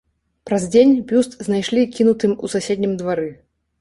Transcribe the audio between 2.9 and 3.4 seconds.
двары.